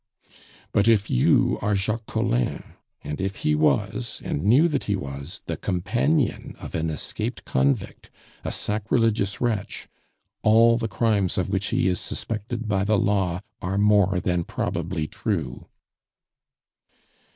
"But 0.71 0.87
if 0.87 1.11
you 1.11 1.59
are 1.61 1.75
Jacques 1.75 2.07
Collin, 2.07 2.63
and 3.03 3.21
if 3.21 3.35
he 3.35 3.53
was, 3.53 4.19
and 4.25 4.43
knew 4.43 4.67
that 4.67 4.85
he 4.85 4.95
was, 4.95 5.43
the 5.45 5.55
companion 5.57 6.55
of 6.59 6.73
an 6.73 6.89
escaped 6.89 7.45
convict, 7.45 8.09
a 8.43 8.51
sacrilegious 8.51 9.39
wretch, 9.39 9.87
all 10.41 10.79
the 10.79 10.87
crimes 10.87 11.37
of 11.37 11.51
which 11.51 11.67
he 11.67 11.87
is 11.87 11.99
suspected 11.99 12.67
by 12.67 12.83
the 12.83 12.97
law 12.97 13.41
are 13.61 13.77
more 13.77 14.19
than 14.19 14.43
probably 14.43 15.05
true." 15.05 15.67